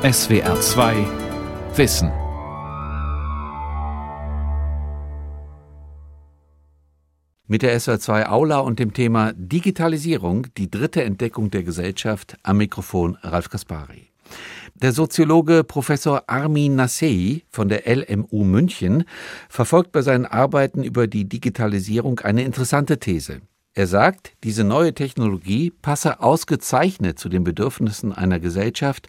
[0.00, 0.94] SWR 2
[1.74, 2.12] Wissen.
[7.48, 12.58] Mit der SWR 2 Aula und dem Thema Digitalisierung, die dritte Entdeckung der Gesellschaft, am
[12.58, 14.12] Mikrofon Ralf Kaspari.
[14.76, 19.02] Der Soziologe Professor Armin Nassei von der LMU München
[19.48, 23.40] verfolgt bei seinen Arbeiten über die Digitalisierung eine interessante These.
[23.78, 29.08] Er sagt, diese neue Technologie passe ausgezeichnet zu den Bedürfnissen einer Gesellschaft,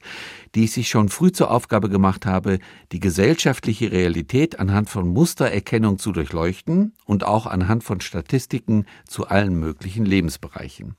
[0.53, 2.59] die es sich schon früh zur Aufgabe gemacht habe,
[2.91, 9.55] die gesellschaftliche Realität anhand von Mustererkennung zu durchleuchten und auch anhand von Statistiken zu allen
[9.55, 10.95] möglichen Lebensbereichen.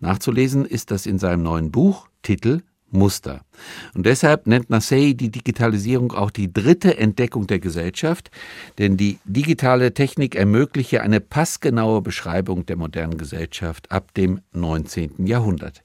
[0.00, 2.60] Nachzulesen ist das in seinem neuen Buch, Titel
[2.94, 3.42] Muster.
[3.94, 8.30] Und deshalb nennt Nassei die Digitalisierung auch die dritte Entdeckung der Gesellschaft,
[8.78, 15.26] denn die digitale Technik ermögliche eine passgenaue Beschreibung der modernen Gesellschaft ab dem 19.
[15.26, 15.82] Jahrhundert.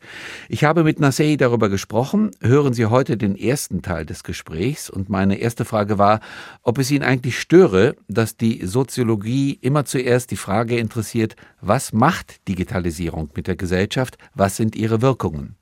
[0.48, 2.32] Ich habe mit Nassei darüber gesprochen.
[2.41, 6.20] Hören Sie heute den ersten Teil des Gesprächs und meine erste Frage war,
[6.63, 12.48] ob es ihn eigentlich störe, dass die Soziologie immer zuerst die Frage interessiert, was macht
[12.48, 15.59] Digitalisierung mit der Gesellschaft, was sind ihre Wirkungen?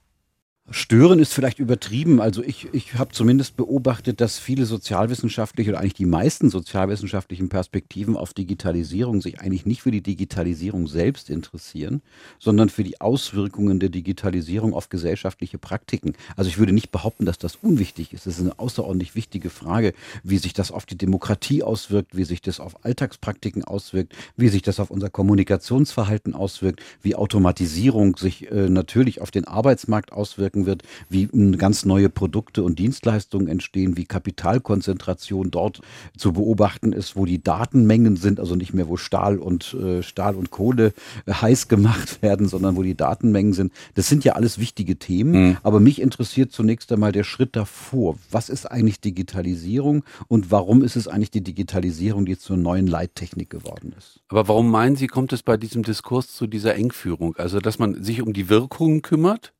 [0.69, 2.19] Stören ist vielleicht übertrieben.
[2.19, 8.17] Also ich, ich habe zumindest beobachtet, dass viele sozialwissenschaftliche oder eigentlich die meisten sozialwissenschaftlichen Perspektiven
[8.17, 12.01] auf Digitalisierung sich eigentlich nicht für die Digitalisierung selbst interessieren,
[12.37, 16.15] sondern für die Auswirkungen der Digitalisierung auf gesellschaftliche Praktiken.
[16.35, 18.25] Also ich würde nicht behaupten, dass das unwichtig ist.
[18.25, 22.41] Das ist eine außerordentlich wichtige Frage, wie sich das auf die Demokratie auswirkt, wie sich
[22.41, 28.67] das auf Alltagspraktiken auswirkt, wie sich das auf unser Kommunikationsverhalten auswirkt, wie Automatisierung sich äh,
[28.67, 31.27] natürlich auf den Arbeitsmarkt auswirkt wirken wird, wie
[31.57, 35.81] ganz neue Produkte und Dienstleistungen entstehen, wie Kapitalkonzentration dort
[36.17, 40.35] zu beobachten ist, wo die Datenmengen sind, also nicht mehr wo Stahl und äh, Stahl
[40.35, 40.93] und Kohle
[41.25, 43.71] äh, heiß gemacht werden, sondern wo die Datenmengen sind.
[43.95, 45.57] Das sind ja alles wichtige Themen, mhm.
[45.63, 48.17] aber mich interessiert zunächst einmal der Schritt davor.
[48.31, 53.49] Was ist eigentlich Digitalisierung und warum ist es eigentlich die Digitalisierung, die zur neuen Leittechnik
[53.49, 54.21] geworden ist?
[54.29, 57.35] Aber warum meinen Sie, kommt es bei diesem Diskurs zu dieser Engführung?
[57.37, 59.53] Also, dass man sich um die Wirkungen kümmert?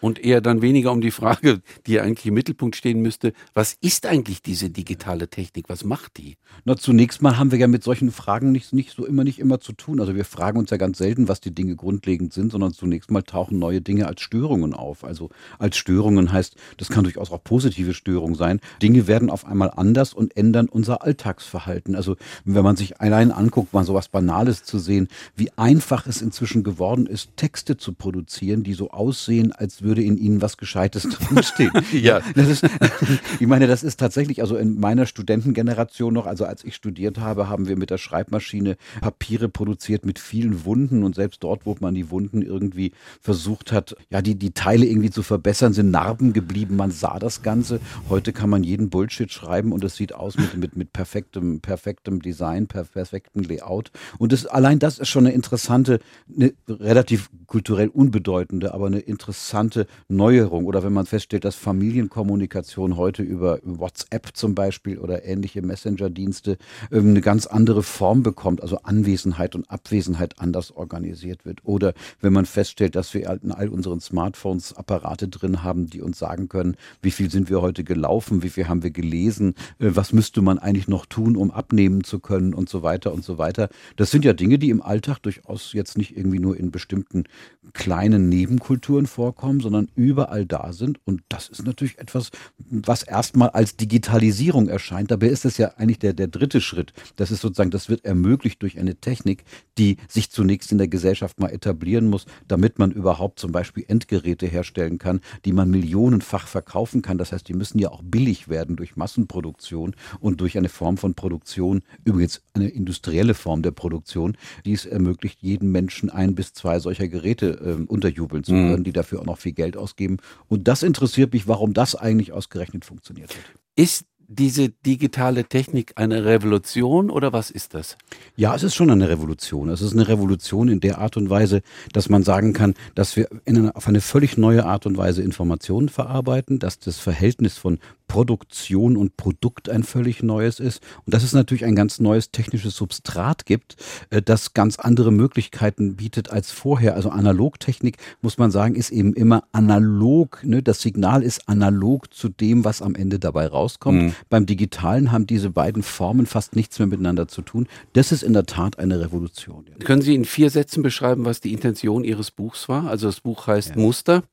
[0.00, 4.06] Und eher dann weniger um die Frage, die eigentlich im Mittelpunkt stehen müsste, was ist
[4.06, 5.68] eigentlich diese digitale Technik?
[5.68, 6.36] Was macht die?
[6.64, 9.60] Na, zunächst mal haben wir ja mit solchen Fragen nicht, nicht so immer nicht immer
[9.60, 10.00] zu tun.
[10.00, 13.22] Also wir fragen uns ja ganz selten, was die Dinge grundlegend sind, sondern zunächst mal
[13.22, 15.04] tauchen neue Dinge als Störungen auf.
[15.04, 18.60] Also als Störungen heißt, das kann durchaus auch positive Störung sein.
[18.82, 21.94] Dinge werden auf einmal anders und ändern unser Alltagsverhalten.
[21.94, 26.22] Also wenn man sich allein anguckt, mal so was Banales zu sehen, wie einfach es
[26.22, 30.56] inzwischen geworden ist, Texte zu produzieren, die so aussehen, als würde würde in ihnen was
[30.56, 31.72] Gescheites drinstehen.
[31.92, 32.20] ja.
[32.36, 32.64] Das ist,
[33.40, 37.48] ich meine, das ist tatsächlich, also in meiner Studentengeneration noch, also als ich studiert habe,
[37.48, 41.94] haben wir mit der Schreibmaschine Papiere produziert mit vielen Wunden und selbst dort, wo man
[41.94, 46.76] die Wunden irgendwie versucht hat, ja, die, die Teile irgendwie zu verbessern, sind Narben geblieben.
[46.76, 47.80] Man sah das Ganze.
[48.08, 52.22] Heute kann man jeden Bullshit schreiben und es sieht aus mit, mit, mit perfektem, perfektem
[52.22, 53.90] Design, per, perfektem Layout.
[54.18, 55.98] Und das, allein das ist schon eine interessante,
[56.32, 60.66] eine relativ kulturell unbedeutende, aber eine interessante große Neuerung.
[60.66, 66.58] Oder wenn man feststellt, dass Familienkommunikation heute über WhatsApp zum Beispiel oder ähnliche Messenger-Dienste
[66.90, 71.60] ähm, eine ganz andere Form bekommt, also Anwesenheit und Abwesenheit anders organisiert wird.
[71.64, 76.18] Oder wenn man feststellt, dass wir in all unseren Smartphones Apparate drin haben, die uns
[76.18, 80.12] sagen können, wie viel sind wir heute gelaufen, wie viel haben wir gelesen, äh, was
[80.12, 83.68] müsste man eigentlich noch tun, um abnehmen zu können und so weiter und so weiter.
[83.96, 87.24] Das sind ja Dinge, die im Alltag durchaus jetzt nicht irgendwie nur in bestimmten
[87.72, 90.98] kleinen Nebenkulturen vorkommen, sondern überall da sind.
[91.04, 95.12] Und das ist natürlich etwas, was erstmal als Digitalisierung erscheint.
[95.12, 96.92] Dabei ist es ja eigentlich der, der dritte Schritt.
[97.14, 99.44] Das ist sozusagen, das wird ermöglicht durch eine Technik,
[99.78, 104.46] die sich zunächst in der Gesellschaft mal etablieren muss, damit man überhaupt zum Beispiel Endgeräte
[104.46, 107.16] herstellen kann, die man millionenfach verkaufen kann.
[107.16, 111.14] Das heißt, die müssen ja auch billig werden durch Massenproduktion und durch eine Form von
[111.14, 116.80] Produktion, übrigens eine industrielle Form der Produktion, die es ermöglicht, jedem Menschen ein bis zwei
[116.80, 118.56] solcher Geräte äh, unterjubeln zu mhm.
[118.56, 118.84] können, mhm.
[118.84, 120.18] die dafür auch noch viel Geld ausgeben.
[120.48, 123.42] Und das interessiert mich, warum das eigentlich ausgerechnet funktioniert hat.
[123.76, 127.96] Ist diese digitale Technik eine Revolution oder was ist das?
[128.36, 129.68] Ja, es ist schon eine Revolution.
[129.68, 131.62] Es ist eine Revolution in der Art und Weise,
[131.92, 135.88] dass man sagen kann, dass wir eine, auf eine völlig neue Art und Weise Informationen
[135.88, 137.80] verarbeiten, dass das Verhältnis von
[138.10, 142.74] Produktion und Produkt ein völlig neues ist und dass es natürlich ein ganz neues technisches
[142.74, 143.76] Substrat gibt,
[144.10, 146.96] äh, das ganz andere Möglichkeiten bietet als vorher.
[146.96, 150.42] Also Analogtechnik, muss man sagen, ist eben immer analog.
[150.42, 150.60] Ne?
[150.60, 154.02] Das Signal ist analog zu dem, was am Ende dabei rauskommt.
[154.02, 154.14] Mhm.
[154.28, 157.68] Beim Digitalen haben diese beiden Formen fast nichts mehr miteinander zu tun.
[157.92, 159.66] Das ist in der Tat eine Revolution.
[159.84, 162.88] Können Sie in vier Sätzen beschreiben, was die Intention Ihres Buchs war?
[162.88, 163.76] Also das Buch heißt ja.
[163.76, 164.24] Muster.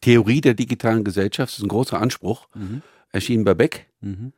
[0.00, 2.82] Theorie der digitalen Gesellschaft, das ist ein großer Anspruch, Mhm.
[3.12, 3.86] Erschienen bei Beck.
[4.00, 4.32] Mhm.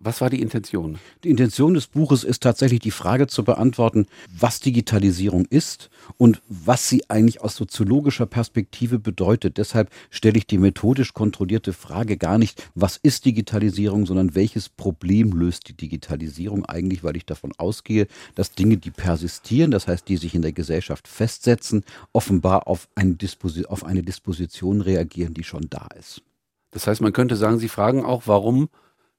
[0.00, 0.96] Was war die Intention?
[1.24, 6.88] Die Intention des Buches ist tatsächlich die Frage zu beantworten, was Digitalisierung ist und was
[6.88, 9.58] sie eigentlich aus soziologischer Perspektive bedeutet.
[9.58, 15.32] Deshalb stelle ich die methodisch kontrollierte Frage gar nicht, was ist Digitalisierung, sondern welches Problem
[15.32, 20.16] löst die Digitalisierung eigentlich, weil ich davon ausgehe, dass Dinge, die persistieren, das heißt, die
[20.16, 21.82] sich in der Gesellschaft festsetzen,
[22.12, 26.22] offenbar auf eine, Disposi auf eine Disposition reagieren, die schon da ist.
[26.70, 28.68] Das heißt, man könnte sagen, Sie fragen auch, warum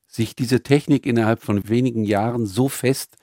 [0.07, 3.18] sich diese Technik innerhalb von wenigen Jahren so fest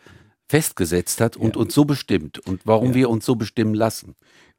[0.48, 1.62] festgesetzt hat und Ja.
[1.62, 2.94] uns so bestimmt und warum Ja.
[2.94, 4.14] wir uns so bestimmen lassen.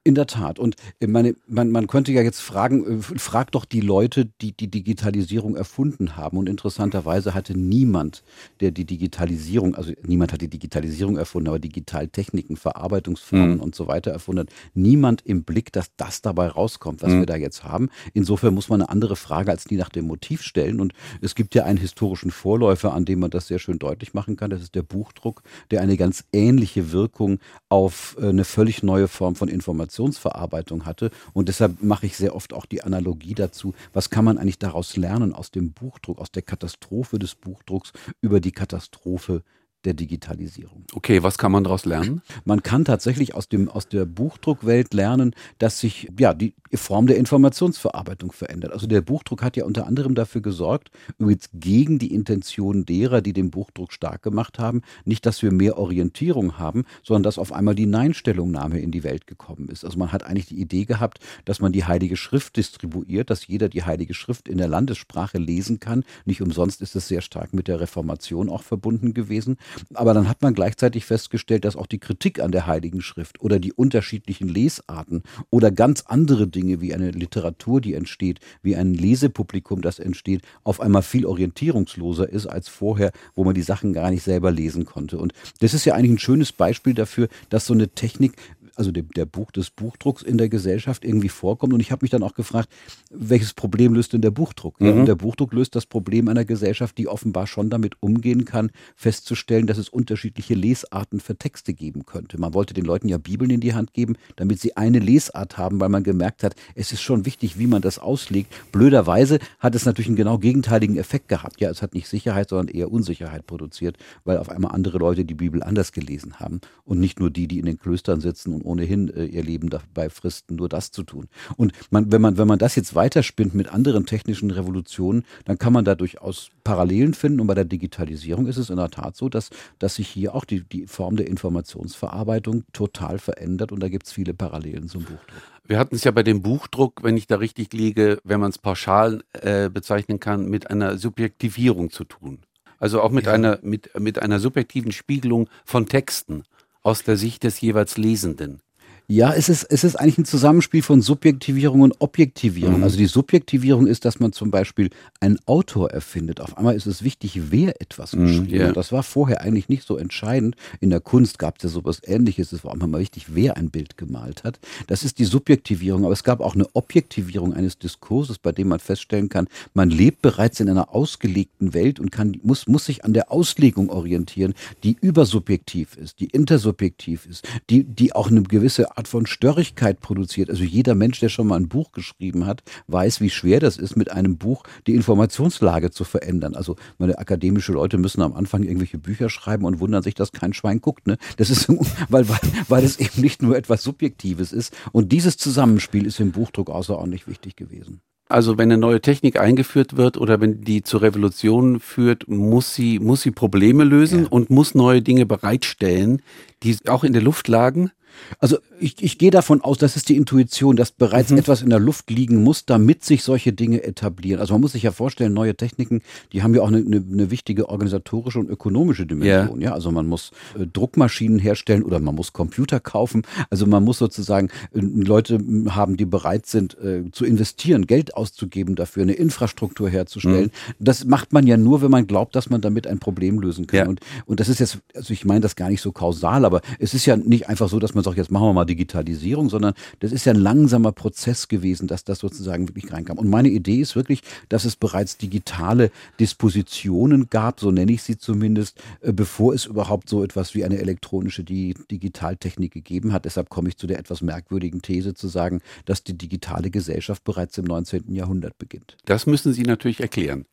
[0.08, 0.58] In der Tat.
[0.58, 4.54] Und äh, meine, man, man könnte ja jetzt fragen, äh, frag doch die Leute, die
[4.56, 6.38] die Digitalisierung erfunden haben.
[6.38, 8.24] Und interessanterweise hatte niemand,
[8.62, 13.60] der die Digitalisierung, also niemand hat die Digitalisierung erfunden, aber Digitaltechniken, Verarbeitungsformen Mhm.
[13.60, 17.20] und so weiter erfunden, hat, niemand im Blick, dass das dabei rauskommt, was Mhm.
[17.20, 17.90] wir da jetzt haben.
[18.14, 20.80] Insofern muss man eine andere Frage als die nach dem Motiv stellen.
[20.80, 24.38] Und es gibt ja einen historischen Vorläufer, an dem man das sehr schön deutlich machen
[24.38, 24.52] kann.
[24.52, 29.36] Das ist der Buchdruck, der eine ganz ähnliche Wirkung auf äh, eine völlig neue Form
[29.36, 29.50] von
[29.98, 31.12] Informationsverarbeitung hatte.
[31.34, 34.96] Und deshalb mache ich sehr oft auch die Analogie dazu, was kann man eigentlich daraus
[34.96, 39.44] lernen aus dem Buchdruck, aus der Katastrophe des Buchdrucks über die Katastrophe
[39.86, 40.84] der Digitalisierung.
[40.94, 42.22] Okay, was kann man daraus lernen?
[42.46, 47.18] Man kann tatsächlich aus, dem, aus der Buchdruckwelt lernen, dass sich ja, die Form der
[47.18, 48.74] Informationsverarbeitung verändert.
[48.74, 53.34] Also der Buchdruck hat ja unter anderem dafür gesorgt, übrigens gegen die Intention derer, die
[53.34, 57.76] den Buchdruck stark gemacht haben, nicht, dass wir mehr Orientierung haben, sondern dass auf einmal
[57.76, 59.86] die Nein-Stellungnahme in die Welt gekommen ist.
[59.86, 63.70] Also man hat eigentlich die Idee gehabt, dass man die Heilige Schrift distribuiert, dass jeder
[63.70, 66.04] die Heilige Schrift in der Landessprache lesen kann.
[66.26, 69.58] Nicht umsonst ist es sehr stark mit der Reformation auch verbunden gewesen.
[69.94, 73.60] Aber dann hat man gleichzeitig festgestellt, dass auch die Kritik an der Heiligen Schrift oder
[73.60, 79.82] die unterschiedlichen Lesarten oder ganz andere Dinge wie eine Literatur, die entsteht, wie ein Lesepublikum,
[79.82, 84.24] das entsteht, auf einmal viel orientierungsloser ist als vorher, wo man die Sachen gar nicht
[84.24, 85.18] selber lesen konnte.
[85.18, 88.34] Und das ist ja eigentlich ein schönes Beispiel dafür, dass so eine Technik
[88.78, 91.74] also der, der Buch des Buchdrucks in der Gesellschaft irgendwie vorkommt.
[91.74, 92.70] Und ich habe mich dann auch gefragt,
[93.12, 94.76] welches Problem löst denn der Buchdruck?
[94.80, 95.00] Ja, Mhm.
[95.02, 99.68] und der Buchdruck löst das Problem einer Gesellschaft, die offenbar schon damit umgehen kann, festzustellen,
[99.68, 102.40] dass es unterschiedliche Lesarten für Texte geben könnte.
[102.40, 105.80] Man wollte den Leuten ja Bibeln in die Hand geben, damit sie eine Lesart haben,
[105.80, 108.54] weil man gemerkt hat, es ist schon wichtig, wie man das auslegt.
[108.72, 111.60] Blöderweise hat es natürlich einen genau gegenteiligen Effekt gehabt.
[111.62, 115.34] Ja, es hat nicht Sicherheit, sondern eher Unsicherheit produziert, weil auf einmal andere Leute die
[115.34, 119.10] Bibel anders gelesen haben und nicht nur die, die in den Klöstern sitzen und ohnehin
[119.16, 121.28] äh, ihr Leben dabei fristen, nur das zu tun.
[121.56, 125.74] Und man, wenn man, wenn man das jetzt weiterspinnt mit anderen technischen Revolutionen, dann kann
[125.74, 127.40] man da durchaus Parallelen finden.
[127.40, 129.50] Und bei der Digitalisierung ist es in der Tat so, dass,
[129.80, 134.12] dass sich hier auch die, die Form der Informationsverarbeitung total verändert und da gibt es
[134.12, 135.42] viele Parallelen zum Buchdruck.
[135.66, 138.58] Wir hatten es ja bei dem Buchdruck, wenn ich da richtig liege, wenn man es
[138.58, 142.40] pauschal äh, bezeichnen kann, mit einer Subjektivierung zu tun.
[142.80, 143.34] Also auch mit, Ja.
[143.34, 146.44] einer, mit, mit einer subjektiven Spiegelung von Texten
[146.88, 148.62] aus der Sicht des jeweils Lesenden.
[149.10, 152.80] Ja, es ist, es ist eigentlich ein Zusammenspiel von Subjektivierung und Objektivierung.
[152.80, 152.84] Mhm.
[152.84, 154.90] Also die Subjektivierung ist, dass man zum Beispiel
[155.22, 156.42] einen Autor erfindet.
[156.42, 158.68] Auf einmal ist es wichtig, wer etwas Mhm, geschrieben ja.
[158.68, 158.76] hat.
[158.76, 160.58] Das war vorher eigentlich nicht so entscheidend.
[160.82, 162.52] In der Kunst gab es ja sowas ähnliches.
[162.52, 164.60] Es war auch mal wichtig, wer ein Bild gemalt hat.
[164.88, 166.04] Das ist die Subjektivierung.
[166.04, 170.22] Aber es gab auch eine Objektivierung eines Diskurses, bei dem man feststellen kann, man lebt
[170.22, 174.98] bereits in einer ausgelegten Welt und kann, muss, muss sich an der Auslegung orientieren, die
[175.00, 180.50] übersubjektiv ist, die intersubjektiv ist, die, die auch eine gewisse Art von Störrigkeit produziert.
[180.50, 183.96] Also jeder Mensch, der schon mal ein Buch geschrieben hat, weiß, wie schwer das ist,
[183.96, 186.56] mit einem Buch die Informationslage zu verändern.
[186.56, 190.54] Also meine akademische Leute müssen am Anfang irgendwelche Bücher schreiben und wundern sich, dass kein
[190.54, 191.06] Schwein guckt.
[191.06, 191.18] Ne?
[191.38, 191.68] Das ist,
[192.10, 194.76] weil, weil, weil es eben nicht nur etwas Subjektives ist.
[194.92, 198.02] Und dieses Zusammenspiel ist im Buchdruck außerordentlich wichtig gewesen.
[198.30, 203.00] Also wenn eine neue Technik eingeführt wird oder wenn die zur Revolution führt, muss sie,
[203.00, 204.28] muss sie Probleme lösen Ja.
[204.30, 206.22] und muss neue Dinge bereitstellen,
[206.64, 207.92] die auch in der Luft lagen.
[208.40, 211.38] Also ich, ich gehe davon aus, das ist die Intuition, dass bereits Mhm.
[211.38, 214.40] etwas in der Luft liegen muss, damit sich solche Dinge etablieren.
[214.40, 216.02] Also man muss sich ja vorstellen, neue Techniken,
[216.34, 219.62] die haben ja auch eine, eine, eine wichtige organisatorische und ökonomische Dimension.
[219.62, 219.74] Ja.
[219.74, 223.24] also man muss äh, Druckmaschinen herstellen oder man muss Computer kaufen.
[223.50, 228.76] Also man muss sozusagen äh, Leute haben, die bereit sind äh, zu investieren, Geld auszugeben
[228.76, 230.52] dafür, eine Infrastruktur herzustellen.
[230.80, 233.78] Das macht man ja nur, wenn man glaubt, dass man damit ein Problem lösen kann.
[233.78, 233.88] Ja.
[233.88, 236.94] Und, und das ist jetzt, also ich meine das gar nicht so kausal, aber es
[236.94, 240.12] ist ja nicht einfach so, dass man sagt, jetzt machen wir mal Digitalisierung, sondern das
[240.12, 243.18] ist ja ein langsamer Prozess gewesen, dass das sozusagen wirklich reinkam.
[243.18, 248.18] Und meine Idee ist wirklich, dass es bereits digitale Dispositionen gab, so nenne ich sie
[248.18, 253.26] zumindest, äh, bevor es überhaupt so etwas wie eine elektronische Digitaltechnik gegeben hat.
[253.26, 257.58] Deshalb komme ich zu der etwas merkwürdigen These zu sagen, dass die digitale Gesellschaft bereits
[257.58, 258.14] im 19.
[258.14, 258.98] Jahrhundert beginnt.
[259.06, 260.46] Das müssen Sie natürlich erklären.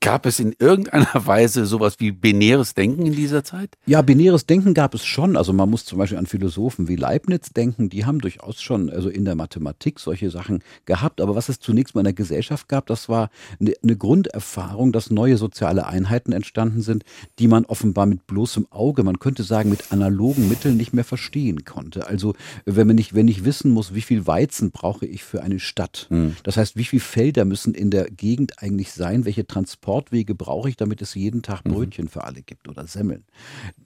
[0.00, 3.76] Gab es in irgendeiner Weise sowas wie binäres Denken in dieser Zeit?
[3.86, 5.36] Ja, binäres Denken gab es schon.
[5.36, 7.88] Also man muss zum Beispiel an Philosophen wie Leibniz denken.
[7.88, 11.20] Die haben durchaus schon also in der Mathematik solche Sachen gehabt.
[11.20, 15.10] Aber was es zunächst mal in der Gesellschaft gab, das war eine, eine Grunderfahrung, dass
[15.10, 17.04] neue soziale Einheiten entstanden sind,
[17.40, 21.64] die man offenbar mit bloßem Auge, man könnte sagen mit analogen Mitteln nicht mehr verstehen
[21.64, 22.06] konnte.
[22.06, 25.58] Also wenn man nicht, wenn ich wissen muss, wie viel Weizen brauche ich für eine
[25.58, 26.06] Stadt.
[26.10, 26.36] Hm.
[26.44, 30.68] Das heißt, wie viele Felder müssen in der Gegend eigentlich sein, welche Transport Transportwege brauche
[30.68, 31.72] ich, damit es jeden Tag mhm.
[31.72, 32.08] Brötchen mhm.
[32.10, 33.24] für alle gibt oder Semmeln.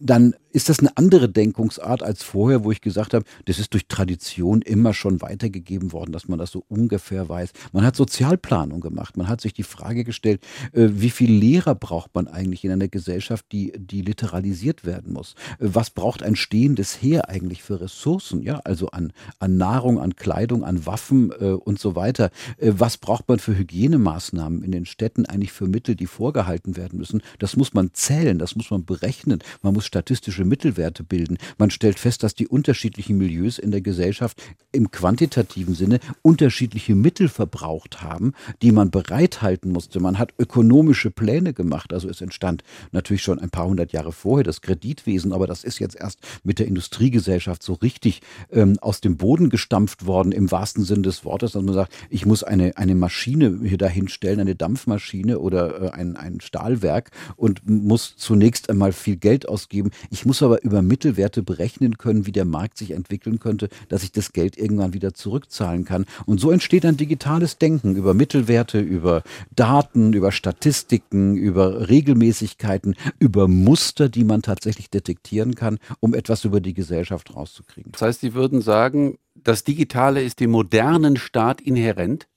[0.01, 3.87] Dann ist das eine andere Denkungsart als vorher, wo ich gesagt habe, das ist durch
[3.87, 7.53] Tradition immer schon weitergegeben worden, dass man das so ungefähr weiß.
[7.73, 9.17] Man hat Sozialplanung gemacht.
[9.17, 10.43] Man hat sich die Frage gestellt,
[10.73, 15.35] äh, wie viele Lehrer braucht man eigentlich in einer Gesellschaft, die, die literalisiert werden muss?
[15.61, 18.43] Äh, was braucht ein stehendes Heer eigentlich für Ressourcen?
[18.43, 22.31] Ja, also an, an Nahrung, an Kleidung, an Waffen äh, und so weiter.
[22.59, 25.92] Äh, was braucht man für Hygienemaßnahmen in den Städten eigentlich für Mittel?
[25.93, 29.41] Mittel, die vorgehalten werden müssen, das muss man zählen, das muss man berechnen.
[29.63, 31.39] Man muss statistische Mittelwerte bilden.
[31.59, 37.29] Man stellt fest, dass die unterschiedlichen Milieus in der Gesellschaft im quantitativen Sinne unterschiedliche Mittel
[37.29, 38.33] verbraucht haben,
[38.63, 40.01] die man bereithalten musste.
[40.01, 41.93] Man hat ökonomische Pläne gemacht.
[41.93, 45.79] Also es entstand natürlich schon ein paar hundert Jahre vorher das Kreditwesen, aber das ist
[45.79, 50.85] jetzt erst mit der Industriegesellschaft so richtig ähm, aus dem Boden gestampft worden, im wahrsten
[50.85, 54.55] Sinne des Wortes, dass man sagt, ich muss eine, eine Maschine hier dahin stellen, eine
[54.55, 59.91] Dampfmaschine oder ein, ein Stahlwerk und muss zunächst einmal viel Geld ausgeben.
[60.11, 64.13] Ich muss aber über Mittelwerte berechnen können, wie der Markt sich entwickeln könnte, dass ich
[64.13, 66.07] das Geld irgendwann wieder zurückzahlen kann.
[66.27, 69.23] Und so entsteht ein digitales Denken über Mittelwerte, über
[69.55, 76.61] Daten, über Statistiken, über Regelmäßigkeiten, über Muster, die man tatsächlich detektieren kann, um etwas über
[76.61, 77.93] die Gesellschaft rauszukriegen.
[77.93, 82.29] Das heißt, Sie würden sagen, das Digitale ist dem modernen Staat inhärent,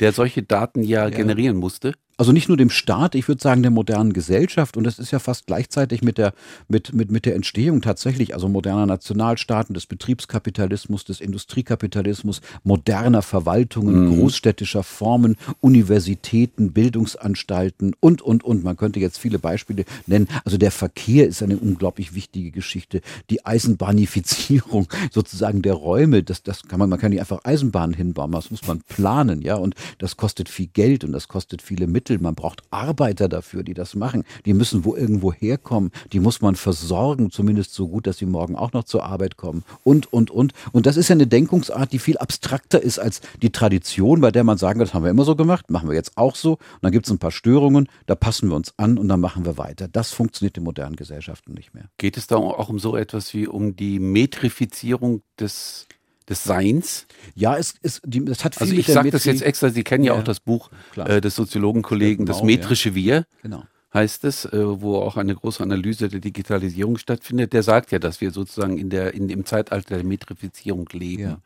[0.00, 1.10] der solche Daten ja, ja.
[1.10, 1.92] generieren musste?
[2.18, 5.20] Also nicht nur dem Staat, ich würde sagen der modernen Gesellschaft und das ist ja
[5.20, 6.34] fast gleichzeitig mit der,
[6.66, 14.06] mit, mit, mit der Entstehung tatsächlich, also moderner Nationalstaaten, des Betriebskapitalismus, des Industriekapitalismus, moderner Verwaltungen,
[14.06, 14.18] mhm.
[14.18, 18.64] großstädtischer Formen, Universitäten, Bildungsanstalten und, und, und.
[18.64, 20.26] Man könnte jetzt viele Beispiele nennen.
[20.44, 23.00] Also der Verkehr ist eine unglaublich wichtige Geschichte.
[23.30, 28.32] Die Eisenbahnifizierung sozusagen der Räume, das, das kann man, man kann nicht einfach Eisenbahnen hinbauen,
[28.32, 32.07] das muss man planen, ja, und das kostet viel Geld und das kostet viele Mittel.
[32.08, 34.24] Mittel, man braucht Arbeiter dafür, die das machen.
[34.44, 38.56] Die müssen wo irgendwo herkommen, die muss man versorgen, zumindest so gut, dass sie morgen
[38.56, 40.52] auch noch zur Arbeit kommen und, und, und.
[40.72, 44.44] Und das ist ja eine Denkungsart, die viel abstrakter ist als die Tradition, bei der
[44.44, 46.52] man sagen, das haben wir immer so gemacht, machen wir jetzt auch so.
[46.52, 49.44] Und dann gibt es ein paar Störungen, da passen wir uns an und dann machen
[49.44, 49.88] wir weiter.
[49.88, 51.84] Das funktioniert in modernen Gesellschaften nicht mehr.
[51.98, 55.86] Geht es da auch um so etwas wie um die Metrifizierung des
[56.28, 57.06] des Seins.
[57.34, 60.04] Ja, es, es, die, es hat viel Also ich sage das jetzt extra, Sie kennen
[60.04, 62.94] ja, ja auch das Buch äh, des Soziologenkollegen, das metrische ja.
[62.94, 63.26] Wir.
[63.42, 63.64] Genau.
[63.94, 68.20] Heißt es, äh, wo auch eine große Analyse der Digitalisierung stattfindet, der sagt ja, dass
[68.20, 71.22] wir sozusagen in der, in, im Zeitalter der Metrifizierung leben.
[71.22, 71.38] Ja.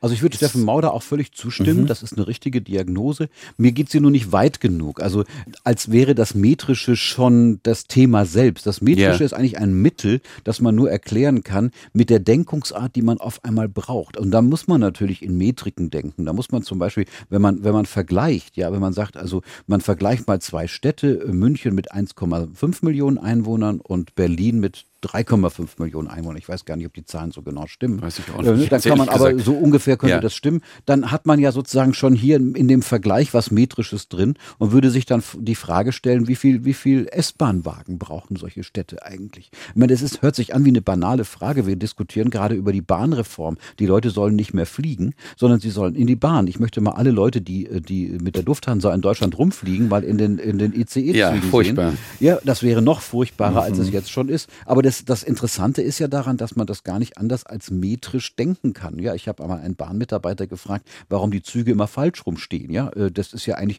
[0.00, 1.82] Also ich würde Steffen Mauder auch völlig zustimmen.
[1.82, 1.86] Mhm.
[1.86, 3.28] Das ist eine richtige Diagnose.
[3.58, 5.02] Mir geht sie nur nicht weit genug.
[5.02, 5.24] Also
[5.62, 8.66] als wäre das Metrische schon das Thema selbst.
[8.66, 9.24] Das Metrische yeah.
[9.26, 13.44] ist eigentlich ein Mittel, das man nur erklären kann mit der Denkungsart, die man auf
[13.44, 14.16] einmal braucht.
[14.16, 16.24] Und da muss man natürlich in Metriken denken.
[16.24, 19.42] Da muss man zum Beispiel, wenn man, wenn man vergleicht, ja, wenn man sagt, also
[19.66, 26.08] man vergleicht mal zwei Städte, München mit 1,5 Millionen Einwohnern und Berlin mit 3,5 Millionen
[26.08, 26.38] Einwohner.
[26.38, 28.02] Ich weiß gar nicht, ob die Zahlen so genau stimmen.
[28.02, 28.66] Weiß ich auch nicht.
[28.66, 30.20] Äh, dann kann man aber so ungefähr könnte ja.
[30.20, 30.60] das stimmen.
[30.86, 34.90] Dann hat man ja sozusagen schon hier in dem Vergleich was Metrisches drin und würde
[34.90, 39.50] sich dann die Frage stellen, wie viel, wie viel S-Bahn-Wagen brauchen solche Städte eigentlich?
[39.70, 41.66] Ich meine, das ist, hört sich an wie eine banale Frage.
[41.66, 43.56] Wir diskutieren gerade über die Bahnreform.
[43.78, 46.46] Die Leute sollen nicht mehr fliegen, sondern sie sollen in die Bahn.
[46.46, 50.18] Ich möchte mal alle Leute, die, die mit der Lufthansa in Deutschland rumfliegen, mal in
[50.18, 51.90] den, in den ICE-Zügen ja, furchtbar.
[51.90, 51.98] sehen.
[52.20, 53.58] Ja, das wäre noch furchtbarer, mhm.
[53.58, 54.50] als es jetzt schon ist.
[54.66, 58.34] Aber das, das Interessante ist ja daran, dass man das gar nicht anders als metrisch
[58.34, 58.98] denken kann.
[58.98, 62.72] Ja, ich habe einmal einen Bahnmitarbeiter gefragt, warum die Züge immer falsch rumstehen.
[62.72, 63.78] Ja, äh, das ist ja eigentlich,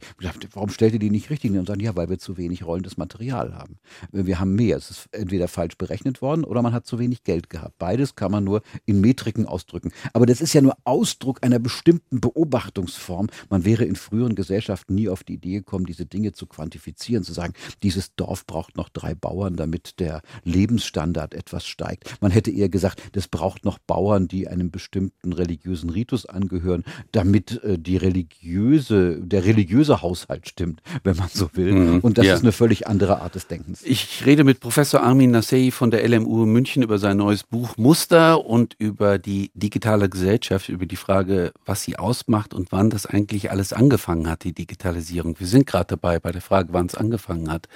[0.54, 1.52] warum stellt ihr die nicht richtig?
[1.52, 3.78] Und sagen, ja, weil wir zu wenig rollendes Material haben.
[4.14, 4.78] Äh, wir haben mehr.
[4.78, 7.78] Es ist entweder falsch berechnet worden oder man hat zu wenig Geld gehabt.
[7.78, 9.92] Beides kann man nur in Metriken ausdrücken.
[10.14, 13.28] Aber das ist ja nur Ausdruck einer bestimmten Beobachtungsform.
[13.50, 17.34] Man wäre in früheren Gesellschaften nie auf die Idee gekommen, diese Dinge zu quantifizieren, zu
[17.34, 17.52] sagen,
[17.84, 22.22] dieses Dorf braucht noch drei Bauern, damit der Lebensstandard Lebensstandard etwas steigt.
[22.22, 27.64] Man hätte eher gesagt, das braucht noch Bauern, die einem bestimmten religiösen Ritus angehören, damit
[27.64, 31.74] äh, die religiöse, der religiöse Haushalt stimmt, wenn man so will.
[31.74, 32.34] Mhm, Und das ja.
[32.36, 33.82] ist eine völlig andere Art des Denkens.
[33.84, 38.46] Ich rede mit Professor Armin Nassei von der LMU München über sein neues Buch Muster
[38.46, 43.52] und über die digitale Gesellschaft, über die Frage, was sie ausmacht und wann das eigentlich
[43.52, 45.40] alles angefangen hat, die Digitalisierung.
[45.40, 47.68] Wir sind gerade dabei bei der Frage, wann es angefangen hat.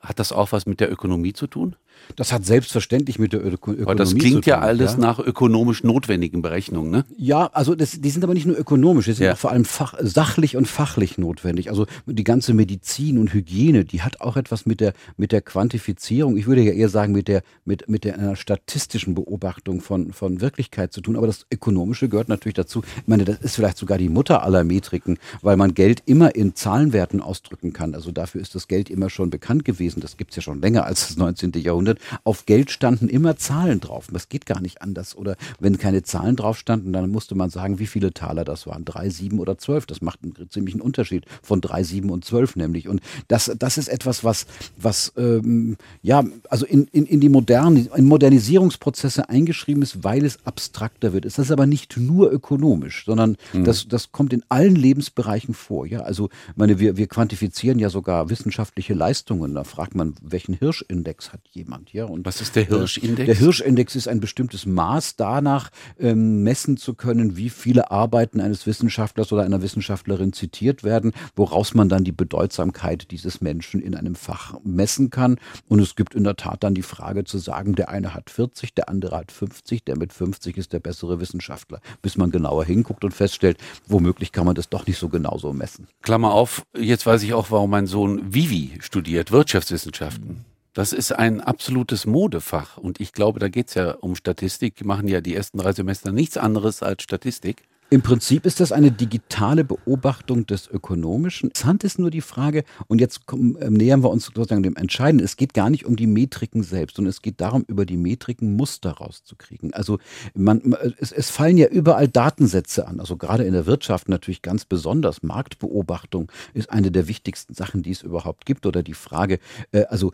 [0.00, 1.74] Hat das auch was mit der Ökonomie zu tun?
[2.16, 4.98] Das hat selbstverständlich mit der Öko Ökonomie aber das klingt tun, ja alles ja?
[4.98, 7.04] nach ökonomisch notwendigen Berechnungen, ne?
[7.16, 9.34] Ja, also das, die sind aber nicht nur ökonomisch, die sind ja.
[9.34, 11.70] vor allem fach, sachlich und fachlich notwendig.
[11.70, 16.36] Also die ganze Medizin und Hygiene, die hat auch etwas mit der mit der Quantifizierung,
[16.36, 20.40] ich würde ja eher sagen mit der mit mit der einer statistischen Beobachtung von von
[20.40, 21.16] Wirklichkeit zu tun.
[21.16, 22.82] Aber das Ökonomische gehört natürlich dazu.
[22.98, 26.54] Ich meine, das ist vielleicht sogar die Mutter aller Metriken, weil man Geld immer in
[26.54, 27.94] Zahlenwerten ausdrücken kann.
[27.94, 30.00] Also dafür ist das Geld immer schon bekannt gewesen.
[30.00, 31.52] Das gibt's ja schon länger als das 19.
[31.56, 31.85] Jahrhundert.
[31.86, 34.08] Jahrhundert, auf Geld standen immer Zahlen drauf.
[34.12, 35.16] Das geht gar nicht anders.
[35.16, 38.84] Oder wenn keine Zahlen drauf standen, dann musste man sagen, wie viele Taler das waren.
[38.84, 39.86] Drei, sieben oder zwölf.
[39.86, 42.88] Das macht einen ziemlichen Unterschied von drei, sieben und zwölf nämlich.
[42.88, 47.88] Und das, das ist etwas, was, was ähm, ja, also in, in, in die modernen,
[47.94, 51.24] in Modernisierungsprozesse eingeschrieben ist, weil es abstrakter wird.
[51.24, 53.64] Es ist aber nicht nur ökonomisch, sondern mhm.
[53.64, 55.86] das, das kommt in allen Lebensbereichen vor.
[55.86, 59.54] Ja, also meine, wir, wir quantifizieren ja sogar wissenschaftliche Leistungen.
[59.54, 61.75] Da fragt man, welchen Hirschindex hat jemand?
[61.76, 61.92] Genannt.
[61.92, 62.04] Ja?
[62.04, 63.26] Und Was ist der Hirschindex?
[63.26, 68.66] Der Hirschindex ist ein bestimmtes Maß danach ähm, messen zu können, wie viele Arbeiten eines
[68.66, 74.14] Wissenschaftlers oder einer Wissenschaftlerin zitiert werden, woraus man dann die Bedeutsamkeit dieses Menschen in einem
[74.14, 75.36] Fach messen kann.
[75.68, 78.74] Und es gibt in der Tat dann die Frage zu sagen, der eine hat 40,
[78.74, 83.04] der andere hat 50, der mit 50 ist der bessere Wissenschaftler, bis man genauer hinguckt
[83.04, 85.88] und feststellt, womöglich kann man das doch nicht so genau so messen.
[86.02, 90.44] Klammer auf, jetzt weiß ich auch, warum mein Sohn Vivi studiert, Wirtschaftswissenschaften.
[90.76, 94.76] Das ist ein absolutes Modefach und ich glaube, da geht es ja um Statistik.
[94.76, 97.62] Die machen ja die ersten drei Semester nichts anderes als Statistik.
[97.88, 101.50] Im Prinzip ist das eine digitale Beobachtung des Ökonomischen.
[101.50, 105.24] Interessant ist nur die Frage, und jetzt kommen, äh, nähern wir uns sozusagen dem Entscheidenden,
[105.24, 108.56] es geht gar nicht um die Metriken selbst, sondern es geht darum, über die Metriken
[108.56, 109.72] Muster rauszukriegen.
[109.72, 110.00] Also
[110.34, 114.64] man, es, es fallen ja überall Datensätze an, also gerade in der Wirtschaft natürlich ganz
[114.64, 115.22] besonders.
[115.22, 119.38] Marktbeobachtung ist eine der wichtigsten Sachen, die es überhaupt gibt, oder die Frage,
[119.70, 120.12] äh, also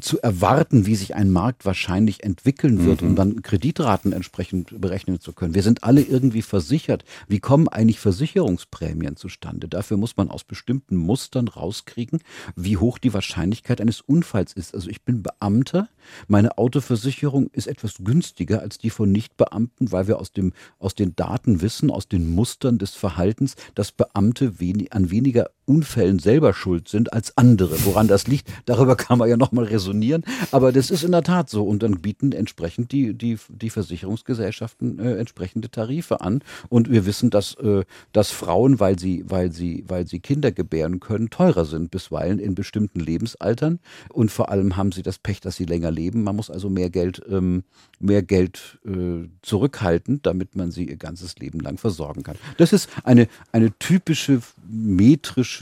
[0.00, 3.08] zu erwarten, wie sich ein Markt wahrscheinlich entwickeln wird, mhm.
[3.08, 5.54] um dann Kreditraten entsprechend berechnen zu können.
[5.54, 9.68] Wir sind alle irgendwie versichert wie kommen eigentlich Versicherungsprämien zustande?
[9.68, 12.20] Dafür muss man aus bestimmten Mustern rauskriegen,
[12.56, 14.74] wie hoch die Wahrscheinlichkeit eines Unfalls ist.
[14.74, 15.88] Also ich bin Beamter,
[16.28, 21.14] meine Autoversicherung ist etwas günstiger als die von Nichtbeamten, weil wir aus, dem, aus den
[21.16, 26.86] Daten wissen, aus den Mustern des Verhaltens, dass Beamte wenig, an weniger Unfällen selber schuld
[26.86, 27.82] sind als andere.
[27.86, 30.22] Woran das liegt, darüber kann man ja nochmal resonieren.
[30.50, 31.64] Aber das ist in der Tat so.
[31.64, 36.42] Und dann bieten entsprechend die, die, die Versicherungsgesellschaften äh, entsprechende Tarife an.
[36.68, 41.00] Und wir wissen, dass, äh, dass Frauen, weil sie, weil, sie, weil sie Kinder gebären
[41.00, 43.78] können, teurer sind, bisweilen in bestimmten Lebensaltern.
[44.10, 46.22] Und vor allem haben sie das Pech, dass sie länger leben.
[46.22, 47.64] Man muss also mehr Geld, ähm,
[47.98, 52.36] mehr Geld äh, zurückhalten, damit man sie ihr ganzes Leben lang versorgen kann.
[52.58, 55.61] Das ist eine, eine typische metrische,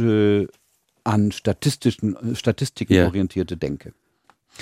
[1.04, 3.06] an statistischen, Statistiken yeah.
[3.06, 3.92] orientierte Denke.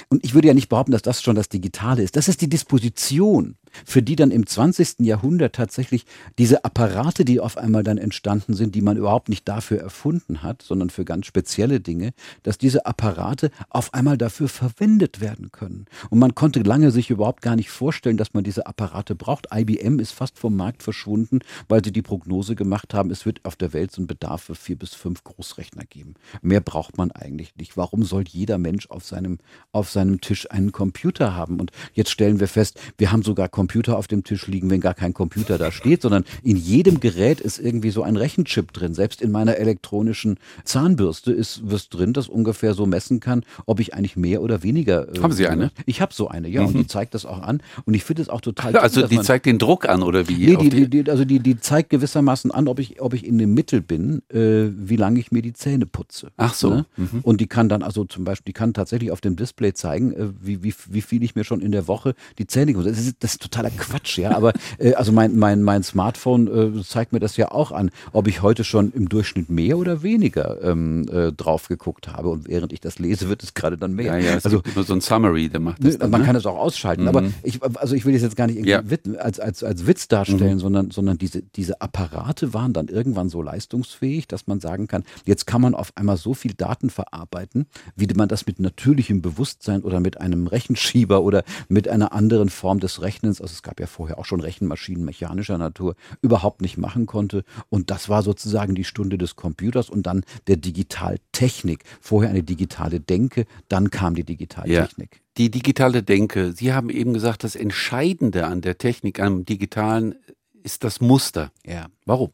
[0.08, 2.16] Und ich würde ja nicht behaupten, dass das schon das Digitale ist.
[2.16, 5.00] Das ist die Disposition für die dann im 20.
[5.00, 6.04] Jahrhundert tatsächlich
[6.38, 10.62] diese Apparate, die auf einmal dann entstanden sind, die man überhaupt nicht dafür erfunden hat,
[10.62, 12.12] sondern für ganz spezielle Dinge,
[12.42, 15.86] dass diese Apparate auf einmal dafür verwendet werden können.
[16.10, 19.48] Und man konnte lange sich überhaupt gar nicht vorstellen, dass man diese Apparate braucht.
[19.54, 23.56] IBM ist fast vom Markt verschwunden, weil sie die Prognose gemacht haben, es wird auf
[23.56, 26.14] der Welt so einen Bedarf für vier bis fünf Großrechner geben.
[26.42, 27.76] Mehr braucht man eigentlich nicht.
[27.76, 29.38] Warum soll jeder Mensch auf seinem,
[29.72, 31.60] auf seinem Tisch einen Computer haben?
[31.60, 34.94] Und jetzt stellen wir fest, wir haben sogar Computer auf dem Tisch liegen, wenn gar
[34.94, 38.94] kein Computer da steht, sondern in jedem Gerät ist irgendwie so ein Rechenchip drin.
[38.94, 43.94] Selbst in meiner elektronischen Zahnbürste ist was drin, das ungefähr so messen kann, ob ich
[43.94, 45.08] eigentlich mehr oder weniger.
[45.14, 45.70] Äh, Haben Sie eine?
[45.86, 46.68] Ich habe so eine, ja, mhm.
[46.68, 47.62] und die zeigt das auch an.
[47.84, 48.76] Und ich finde es auch total.
[48.76, 50.46] Also die zeigt den Druck an oder wie?
[50.46, 53.38] Nee, die, die, die, also die, die zeigt gewissermaßen an, ob ich, ob ich in
[53.38, 56.28] dem Mittel bin, äh, wie lange ich mir die Zähne putze.
[56.36, 56.70] Ach so.
[56.70, 56.86] Ne?
[56.96, 57.20] Mhm.
[57.22, 60.28] Und die kann dann also zum Beispiel, die kann tatsächlich auf dem Display zeigen, äh,
[60.40, 62.88] wie, wie, wie viel ich mir schon in der Woche die Zähne putze.
[62.90, 64.36] Das ist, das ist totaler Quatsch, ja.
[64.36, 68.28] Aber äh, also mein, mein, mein Smartphone äh, zeigt mir das ja auch an, ob
[68.28, 72.28] ich heute schon im Durchschnitt mehr oder weniger ähm, äh, drauf geguckt habe.
[72.28, 74.18] Und während ich das lese, wird es gerade dann mehr.
[74.18, 76.26] Ja, ja, es also, immer so ein Summary, der macht das dann, Man ne?
[76.26, 77.02] kann es auch ausschalten.
[77.02, 77.08] Mhm.
[77.08, 79.18] Aber ich, also ich will das jetzt gar nicht irgendwie ja.
[79.18, 80.60] als, als, als Witz darstellen, mhm.
[80.60, 85.46] sondern, sondern diese, diese Apparate waren dann irgendwann so leistungsfähig, dass man sagen kann, jetzt
[85.46, 90.00] kann man auf einmal so viel Daten verarbeiten, wie man das mit natürlichem Bewusstsein oder
[90.00, 94.18] mit einem Rechenschieber oder mit einer anderen Form des Rechnens, also es gab ja vorher
[94.18, 97.44] auch schon Rechenmaschinen mechanischer Natur, überhaupt nicht machen konnte.
[97.68, 101.84] Und das war sozusagen die Stunde des Computers und dann der Digitaltechnik.
[102.00, 105.14] Vorher eine digitale Denke, dann kam die Digitaltechnik.
[105.14, 105.20] Ja.
[105.36, 106.52] Die digitale Denke.
[106.52, 110.14] Sie haben eben gesagt, das Entscheidende an der Technik, am Digitalen
[110.62, 111.52] ist das Muster.
[111.64, 111.86] Ja.
[112.04, 112.30] Warum?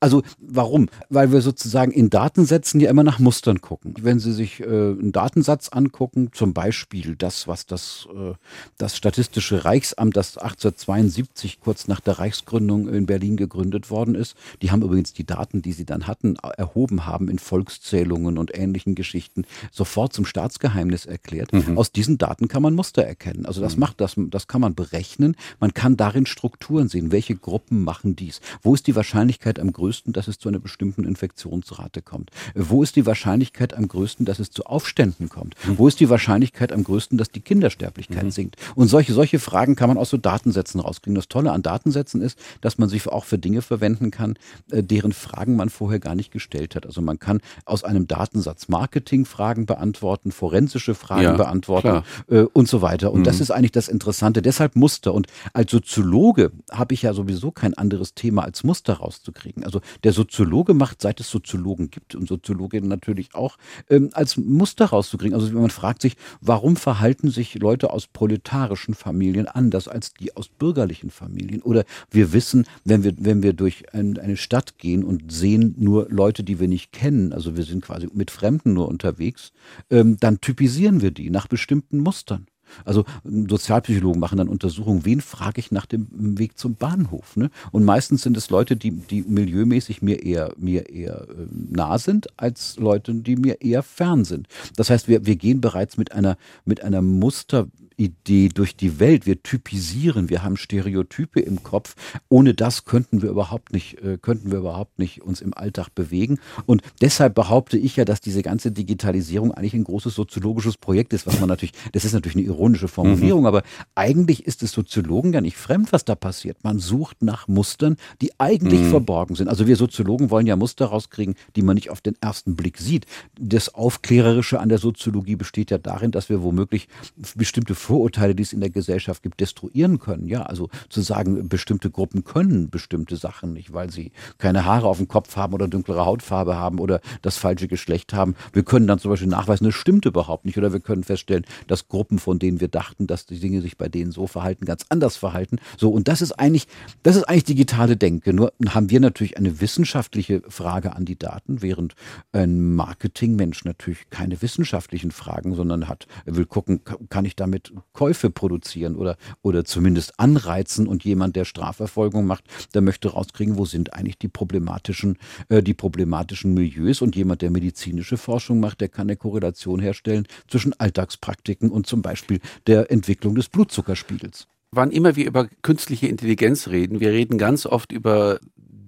[0.00, 0.88] Also warum?
[1.08, 3.94] Weil wir sozusagen in Datensätzen ja immer nach Mustern gucken.
[4.00, 8.34] Wenn Sie sich äh, einen Datensatz angucken, zum Beispiel das, was das, äh,
[8.78, 14.70] das Statistische Reichsamt, das 1872 kurz nach der Reichsgründung in Berlin gegründet worden ist, die
[14.70, 19.44] haben übrigens die Daten, die sie dann hatten, erhoben haben in Volkszählungen und ähnlichen Geschichten,
[19.70, 21.52] sofort zum Staatsgeheimnis erklärt.
[21.52, 21.78] Mhm.
[21.78, 23.46] Aus diesen Daten kann man Muster erkennen.
[23.46, 23.80] Also das mhm.
[23.80, 25.36] macht das, das kann man berechnen.
[25.60, 27.12] Man kann darin Strukturen sehen.
[27.12, 28.40] Welche Gruppen machen dies?
[28.62, 32.30] Wo ist die Wahrscheinlichkeit am größten, dass es zu einer bestimmten Infektionsrate kommt?
[32.54, 35.54] Wo ist die Wahrscheinlichkeit am größten, dass es zu Aufständen kommt?
[35.66, 35.78] Mhm.
[35.78, 38.30] Wo ist die Wahrscheinlichkeit am größten, dass die Kindersterblichkeit mhm.
[38.30, 38.56] sinkt?
[38.74, 41.14] Und solche, solche Fragen kann man aus so Datensätzen rauskriegen.
[41.14, 44.34] Das Tolle an Datensätzen ist, dass man sie auch für Dinge verwenden kann,
[44.70, 46.86] äh, deren Fragen man vorher gar nicht gestellt hat.
[46.86, 52.82] Also man kann aus einem Datensatz Marketingfragen beantworten, forensische Fragen ja, beantworten äh, und so
[52.82, 53.12] weiter.
[53.12, 53.24] Und mhm.
[53.24, 54.42] das ist eigentlich das Interessante.
[54.42, 55.14] Deshalb Muster.
[55.14, 58.94] Und als Soziologe habe ich ja sowieso kein anderes Thema als Muster
[59.26, 59.64] rauszukriegen.
[59.64, 63.56] Also der Soziologe macht, seit es Soziologen gibt und Soziologinnen natürlich auch,
[63.90, 65.34] ähm, als Muster rauszukriegen.
[65.34, 70.48] Also man fragt sich, warum verhalten sich Leute aus proletarischen Familien anders als die aus
[70.48, 71.62] bürgerlichen Familien?
[71.62, 76.08] Oder wir wissen, wenn wir, wenn wir durch ein, eine Stadt gehen und sehen nur
[76.10, 79.52] Leute, die wir nicht kennen, also wir sind quasi mit Fremden nur unterwegs,
[79.90, 82.46] ähm, dann typisieren wir die nach bestimmten Mustern.
[82.84, 86.06] Also Sozialpsychologen machen dann Untersuchungen, wen frage ich nach dem
[86.38, 87.36] Weg zum Bahnhof?
[87.36, 87.50] Ne?
[87.72, 92.28] Und meistens sind es Leute, die, die milieumäßig mir eher, mir eher äh, nah sind,
[92.36, 94.48] als Leute, die mir eher fern sind.
[94.76, 99.26] Das heißt, wir, wir gehen bereits mit einer, mit einer Muster Idee durch die Welt.
[99.26, 101.94] Wir typisieren, wir haben Stereotype im Kopf.
[102.28, 106.38] Ohne das könnten wir überhaupt nicht, äh, könnten wir überhaupt nicht uns im Alltag bewegen.
[106.66, 111.26] Und deshalb behaupte ich ja, dass diese ganze Digitalisierung eigentlich ein großes soziologisches Projekt ist,
[111.26, 113.46] was man natürlich, das ist natürlich eine ironische Formulierung, mhm.
[113.46, 113.62] aber
[113.94, 116.62] eigentlich ist es Soziologen ja nicht fremd, was da passiert.
[116.64, 118.90] Man sucht nach Mustern, die eigentlich mhm.
[118.90, 119.48] verborgen sind.
[119.48, 123.06] Also wir Soziologen wollen ja Muster rauskriegen, die man nicht auf den ersten Blick sieht.
[123.38, 126.88] Das Aufklärerische an der Soziologie besteht ja darin, dass wir womöglich
[127.34, 130.26] bestimmte Vorurteile, die es in der Gesellschaft gibt, destruieren können.
[130.26, 134.96] Ja, also zu sagen, bestimmte Gruppen können bestimmte Sachen nicht, weil sie keine Haare auf
[134.96, 138.34] dem Kopf haben oder dunklere Hautfarbe haben oder das falsche Geschlecht haben.
[138.52, 140.58] Wir können dann zum Beispiel nachweisen, das stimmt überhaupt nicht.
[140.58, 143.88] Oder wir können feststellen, dass Gruppen, von denen wir dachten, dass die Dinge sich bei
[143.88, 145.58] denen so verhalten, ganz anders verhalten.
[145.78, 146.66] So, und das ist eigentlich,
[147.04, 148.32] das ist eigentlich digitale Denke.
[148.32, 151.94] Nur haben wir natürlich eine wissenschaftliche Frage an die Daten, während
[152.32, 158.96] ein Marketingmensch natürlich keine wissenschaftlichen Fragen, sondern hat, will gucken, kann ich damit Käufe produzieren
[158.96, 164.18] oder, oder zumindest anreizen und jemand, der Strafverfolgung macht, der möchte rauskriegen, wo sind eigentlich
[164.18, 169.16] die problematischen, äh, die problematischen Milieus und jemand, der medizinische Forschung macht, der kann eine
[169.16, 174.46] Korrelation herstellen zwischen Alltagspraktiken und zum Beispiel der Entwicklung des Blutzuckerspiegels.
[174.72, 178.40] Wann immer wir über künstliche Intelligenz reden, wir reden ganz oft über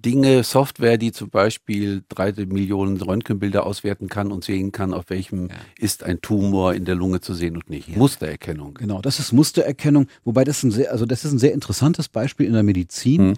[0.03, 5.49] Dinge, Software, die zum Beispiel drei Millionen Röntgenbilder auswerten kann und sehen kann, auf welchem
[5.49, 5.55] ja.
[5.79, 7.89] ist ein Tumor in der Lunge zu sehen und nicht.
[7.89, 7.99] Ja.
[7.99, 8.75] Mustererkennung.
[8.75, 12.47] Genau, das ist Mustererkennung, wobei das ein sehr, also das ist ein sehr interessantes Beispiel
[12.47, 13.31] in der Medizin.
[13.31, 13.35] Hm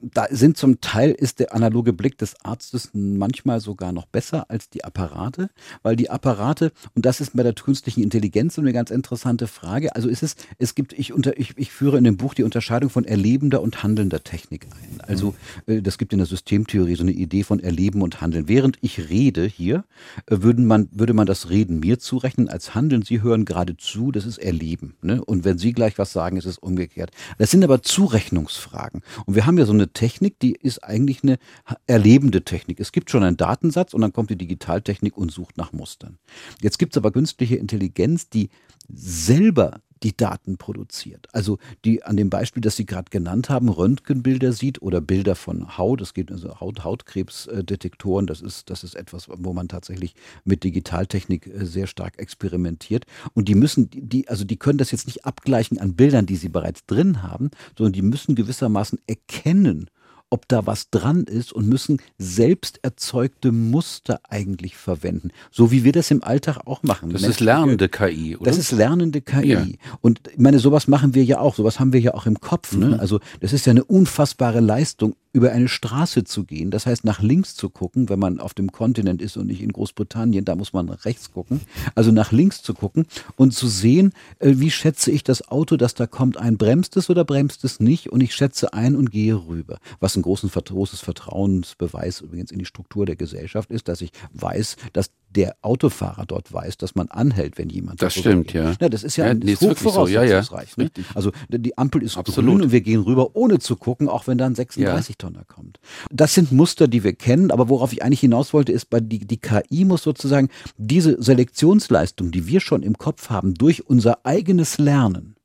[0.00, 4.70] da sind zum Teil ist der analoge Blick des Arztes manchmal sogar noch besser als
[4.70, 5.50] die Apparate,
[5.82, 10.08] weil die Apparate, und das ist bei der künstlichen Intelligenz eine ganz interessante Frage, also
[10.08, 13.04] ist es, es gibt, ich, unter, ich, ich führe in dem Buch die Unterscheidung von
[13.04, 15.00] erlebender und handelnder Technik ein.
[15.02, 15.34] Also
[15.66, 18.48] äh, das gibt in der Systemtheorie so eine Idee von Erleben und Handeln.
[18.48, 19.84] Während ich rede hier,
[20.26, 23.02] äh, würden man, würde man das Reden mir zurechnen als Handeln.
[23.02, 24.94] Sie hören gerade zu, das ist Erleben.
[25.02, 25.24] Ne?
[25.24, 27.10] Und wenn Sie gleich was sagen, ist es umgekehrt.
[27.38, 29.02] Das sind aber Zurechnungsfragen.
[29.26, 31.38] Und wir haben ja so eine Technik, die ist eigentlich eine
[31.86, 32.80] erlebende Technik.
[32.80, 36.18] Es gibt schon einen Datensatz und dann kommt die Digitaltechnik und sucht nach Mustern.
[36.60, 38.50] Jetzt gibt es aber künstliche Intelligenz, die
[38.88, 41.28] selber die Daten produziert.
[41.32, 45.76] Also die an dem Beispiel, das Sie gerade genannt haben, Röntgenbilder sieht oder Bilder von
[45.78, 50.64] Haut, es geht also Haut, Hautkrebsdetektoren, das ist, das ist etwas, wo man tatsächlich mit
[50.64, 53.06] Digitaltechnik äh, sehr stark experimentiert.
[53.34, 56.48] Und die müssen, die, also die können das jetzt nicht abgleichen an Bildern, die sie
[56.48, 59.88] bereits drin haben, sondern die müssen gewissermaßen erkennen,
[60.32, 65.30] ob da was dran ist und müssen selbst erzeugte Muster eigentlich verwenden.
[65.50, 67.12] So wie wir das im Alltag auch machen.
[67.12, 68.46] Das ist lernende KI, oder?
[68.46, 69.48] Das ist lernende KI.
[69.48, 69.66] Ja.
[70.00, 71.54] Und ich meine, sowas machen wir ja auch.
[71.54, 72.74] Sowas haben wir ja auch im Kopf.
[72.74, 72.86] Ne?
[72.86, 72.94] Mhm.
[72.94, 76.70] Also das ist ja eine unfassbare Leistung, über eine Straße zu gehen.
[76.70, 79.72] Das heißt, nach links zu gucken, wenn man auf dem Kontinent ist und nicht in
[79.72, 81.62] Großbritannien, da muss man rechts gucken.
[81.94, 85.94] Also nach links zu gucken und zu sehen, äh, wie schätze ich das Auto, das
[85.94, 88.10] da kommt ein, bremst es oder bremst es nicht?
[88.10, 89.78] Und ich schätze ein und gehe rüber.
[90.00, 94.76] Was ein großen, großes Vertrauensbeweis übrigens in die Struktur der Gesellschaft ist, dass ich weiß,
[94.92, 98.02] dass der Autofahrer dort weiß, dass man anhält, wenn jemand.
[98.02, 98.56] Das stimmt, geht.
[98.56, 98.74] ja.
[98.78, 98.88] ja.
[98.88, 100.72] Das ist ja, ja ein nee, Hochvoraussetzungsreich.
[100.76, 100.82] So.
[100.82, 101.00] Ja, ja.
[101.00, 101.04] Ne?
[101.14, 102.50] Also die Ampel ist Absolut.
[102.50, 105.78] grün und wir gehen rüber, ohne zu gucken, auch wenn da ein 36 Tonner kommt.
[106.10, 109.36] Das sind Muster, die wir kennen, aber worauf ich eigentlich hinaus wollte, ist, die, die
[109.36, 115.36] KI muss sozusagen diese Selektionsleistung, die wir schon im Kopf haben, durch unser eigenes Lernen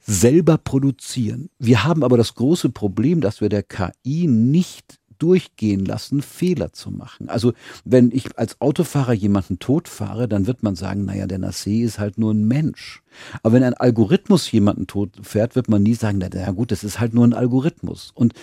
[0.00, 1.50] selber produzieren.
[1.58, 6.90] Wir haben aber das große Problem, dass wir der KI nicht durchgehen lassen, Fehler zu
[6.90, 7.28] machen.
[7.28, 7.52] Also
[7.84, 12.16] wenn ich als Autofahrer jemanden totfahre, dann wird man sagen, naja, der Nassé ist halt
[12.16, 13.01] nur ein Mensch.
[13.42, 16.84] Aber wenn ein Algorithmus jemanden tot fährt, wird man nie sagen, na, na gut, das
[16.84, 18.12] ist halt nur ein Algorithmus.
[18.14, 18.34] Und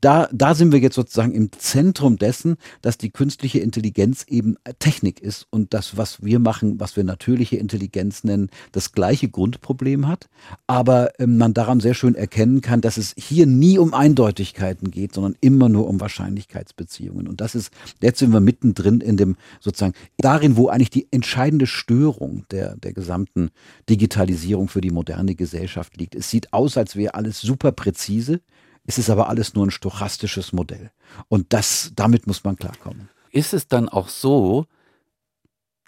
[0.00, 5.20] da, da sind wir jetzt sozusagen im Zentrum dessen, dass die künstliche Intelligenz eben Technik
[5.20, 10.28] ist und das, was wir machen, was wir natürliche Intelligenz nennen, das gleiche Grundproblem hat.
[10.66, 15.14] Aber äh, man daran sehr schön erkennen kann, dass es hier nie um Eindeutigkeiten geht,
[15.14, 17.28] sondern immer nur um Wahrscheinlichkeitsbeziehungen.
[17.28, 21.66] Und das ist, jetzt sind wir mittendrin in dem sozusagen darin, wo eigentlich die entscheidende
[21.66, 23.50] Störung der, der gesamten
[23.88, 26.14] Digitalisierung Digitalisierung für die moderne Gesellschaft liegt.
[26.14, 28.42] Es sieht aus, als wäre alles super präzise,
[28.84, 30.90] es ist aber alles nur ein stochastisches Modell.
[31.28, 33.08] Und das, damit muss man klarkommen.
[33.30, 34.66] Ist es dann auch so,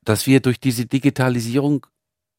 [0.04, 1.87] dass wir durch diese Digitalisierung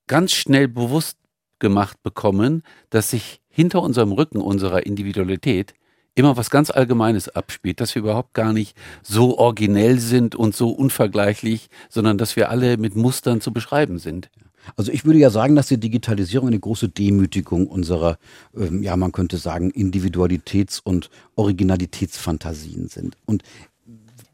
[0.08, 1.18] ganz schnell bewusst
[1.60, 5.76] gemacht bekommen, dass sich hinter unserem Rücken unserer Individualität
[6.16, 10.72] immer was ganz Allgemeines abspielt, dass wir überhaupt gar nicht so originell sind und so
[10.72, 14.32] unvergleichlich, sondern dass wir alle mit Mustern zu beschreiben sind.
[14.76, 18.18] Also ich würde ja sagen, dass die Digitalisierung eine große Demütigung unserer,
[18.56, 23.18] ähm, ja man könnte sagen, Individualitäts- und Originalitätsfantasien sind.
[23.26, 23.44] Und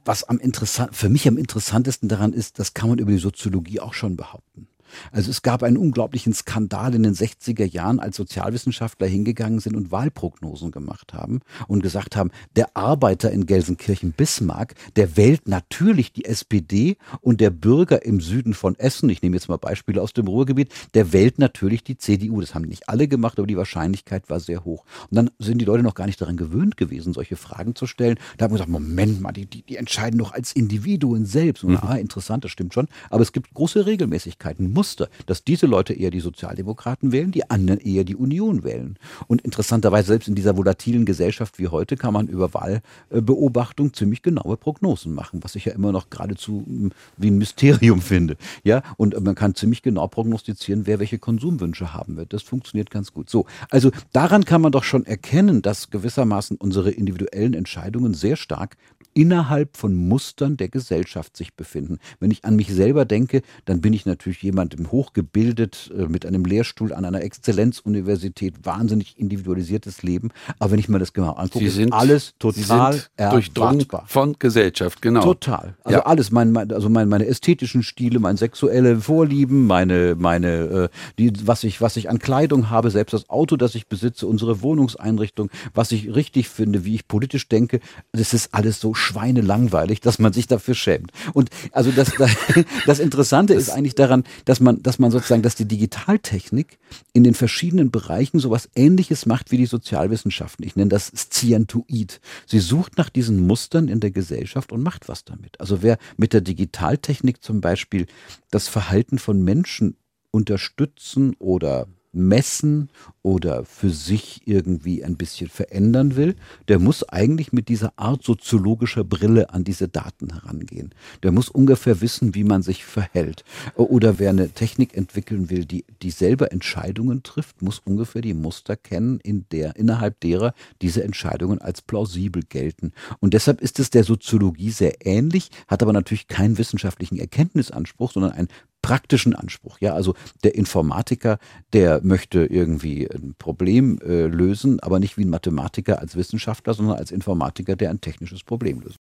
[0.06, 3.80] was am interessant, für mich am interessantesten daran ist, das kann man über die Soziologie
[3.80, 4.68] auch schon behaupten.
[5.12, 9.92] Also es gab einen unglaublichen Skandal in den 60er Jahren, als Sozialwissenschaftler hingegangen sind und
[9.92, 16.98] Wahlprognosen gemacht haben und gesagt haben, der Arbeiter in Gelsenkirchen-Bismarck, der wählt natürlich die SPD
[17.22, 20.74] und der Bürger im Süden von Essen, ich nehme jetzt mal Beispiele aus dem Ruhrgebiet,
[20.94, 22.42] der wählt natürlich die CDU.
[22.42, 24.86] Das haben nicht alle gemacht, aber die Wahrscheinlichkeit war sehr hoch.
[25.10, 28.18] Und dann sind die Leute noch gar nicht daran gewöhnt gewesen, solche Fragen zu stellen.
[28.38, 31.64] Da haben wir gesagt, Moment mal, die, die, die entscheiden doch als Individuen selbst.
[31.64, 31.80] Und, mhm.
[31.82, 32.88] ah, interessant, das stimmt schon.
[33.10, 34.72] Aber es gibt große Regelmäßigkeiten.
[34.82, 38.98] Muster, dass diese Leute eher die Sozialdemokraten wählen, die anderen eher die Union wählen.
[39.28, 44.58] Und interessanterweise, selbst in dieser volatilen Gesellschaft wie heute, kann man über Wahlbeobachtung ziemlich genaue
[44.58, 48.38] Prognosen machen, was ich ja immer noch geradezu hm, wie ein Mysterium finde.
[48.64, 52.34] Ja, und man kann ziemlich genau prognostizieren, wer welche Konsumwünsche haben wird.
[52.34, 53.30] Das funktioniert ganz gut.
[53.30, 58.78] So, also daran kann man doch schon erkennen, dass gewissermaßen unsere individuellen Entscheidungen sehr stark
[59.14, 62.00] innerhalb von Mustern der Gesellschaft sich befinden.
[62.20, 64.42] Wenn ich an mich selber denke, dann bin ich natürlich
[64.72, 70.30] jemandem hochgebildet, äh, mit einem Lehrstuhl an einer Exzellenzuniversität, wahnsinnig individualisiertes Leben.
[70.60, 75.22] Aber wenn ich mir das genau angucke, ist alles total durchdrungen von Gesellschaft, genau.
[75.22, 75.76] Total.
[75.84, 76.06] Also ja.
[76.06, 81.34] alles, mein, mein, also mein, meine ästhetischen Stile, meine sexuelle Vorlieben, meine, meine, äh, die,
[81.46, 85.50] was ich, was ich an Kleidung habe, selbst das Auto, das ich besitze, unsere Wohnungseinrichtung,
[85.74, 87.80] was ich richtig finde, wie ich politisch denke,
[88.12, 91.12] das ist alles so schweinelangweilig, dass man sich dafür schämt.
[91.34, 92.12] Und also das,
[92.86, 96.80] das Interessante ist eigentlich daran, dass man, dass man sozusagen, dass die Digitaltechnik
[97.14, 100.66] in den verschiedenen Bereichen sowas ähnliches macht wie die Sozialwissenschaften.
[100.66, 102.22] Ich nenne das Scientoid.
[102.46, 105.60] Sie sucht nach diesen Mustern in der Gesellschaft und macht was damit.
[105.60, 108.06] Also wer mit der Digitaltechnik zum Beispiel
[108.50, 109.98] das Verhalten von Menschen
[110.32, 112.90] unterstützen oder messen
[113.22, 116.36] oder für sich irgendwie ein bisschen verändern will,
[116.68, 120.94] der muss eigentlich mit dieser Art soziologischer Brille an diese Daten herangehen.
[121.24, 123.44] Der muss ungefähr wissen, wie man sich verhält.
[123.76, 128.76] Oder wer eine Technik entwickeln will, die, die selber Entscheidungen trifft, muss ungefähr die Muster
[128.76, 132.92] kennen, in der, innerhalb derer diese Entscheidungen als plausibel gelten.
[133.20, 138.32] Und deshalb ist es der Soziologie sehr ähnlich, hat aber natürlich keinen wissenschaftlichen Erkenntnisanspruch, sondern
[138.32, 138.48] ein
[138.92, 139.78] praktischen Anspruch.
[139.80, 141.38] Ja, also der Informatiker,
[141.72, 146.98] der möchte irgendwie ein Problem äh, lösen, aber nicht wie ein Mathematiker als Wissenschaftler, sondern
[146.98, 148.98] als Informatiker, der ein technisches Problem löst.